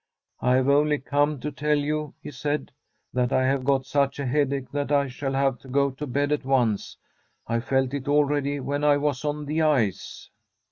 * 0.27 0.33
I 0.41 0.55
have 0.55 0.67
only 0.67 0.97
come 0.97 1.39
to 1.41 1.51
tell 1.51 1.77
you,' 1.77 2.15
he 2.23 2.31
said, 2.31 2.71
* 2.91 3.13
that 3.13 3.31
I 3.31 3.45
have 3.45 3.63
got 3.63 3.85
such 3.85 4.17
a 4.17 4.25
headache, 4.25 4.71
that 4.71 4.91
I 4.91 5.07
shall 5.07 5.33
have 5.33 5.59
to 5.59 5.67
go 5.67 5.91
to 5.91 6.07
bed 6.07 6.31
at 6.31 6.43
once. 6.43 6.97
I 7.45 7.59
felt 7.59 7.93
it 7.93 8.07
already 8.07 8.59
when 8.59 8.83
I 8.83 8.97
was 8.97 9.23
on 9.23 9.45
the 9.45 9.61
ice.' 9.61 10.31